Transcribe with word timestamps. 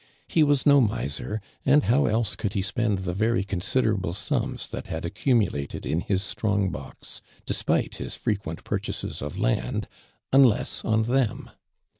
lie 0.35 0.41
was 0.41 0.65
no 0.65 0.81
miser, 0.81 1.39
and 1.63 1.83
how 1.83 2.07
else 2.07 2.35
eoidd 2.35 2.55
h(> 2.57 2.65
spend 2.65 2.97
the 2.97 3.13
very 3.13 3.43
considerable 3.43 4.15
sinus 4.15 4.65
that 4.65 4.87
had 4.87 5.03
aeeumidated 5.03 5.85
in 5.85 6.01
liis 6.01 6.21
strong 6.21 6.71
li(..\. 6.71 7.21
despite 7.45 7.97
his 7.97 8.15
freijuent 8.17 8.63
i)ur 8.63 8.79
chases 8.81 9.21
of 9.21 9.37
land, 9.37 9.87
unless 10.33 10.83
on 10.83 11.03
them. 11.03 11.51